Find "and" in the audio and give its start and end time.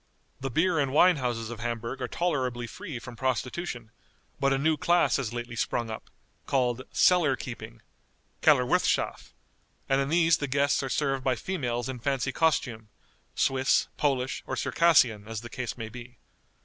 0.79-0.91, 9.87-10.01